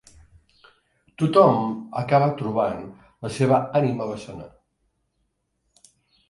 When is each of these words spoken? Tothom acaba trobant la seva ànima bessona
Tothom 1.21 1.59
acaba 2.01 2.29
trobant 2.39 2.79
la 3.27 3.31
seva 3.37 3.61
ànima 3.81 4.09
bessona 4.13 4.49